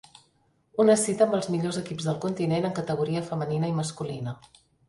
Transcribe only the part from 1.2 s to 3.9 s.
amb els millors equips del continent en categoria femenina i